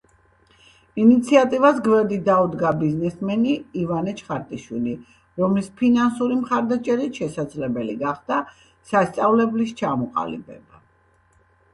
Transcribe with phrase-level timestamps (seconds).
[1.01, 4.95] ინიციატივას გვერდით დაუდგა ბიზნესმენი ივანე ჩხარტიშვილი,
[5.43, 8.41] რომლის ფინანსური მხარდაჭერით შესაძლებელი გახდა
[8.95, 10.85] სასწავლებლის ჩამოყალიბება.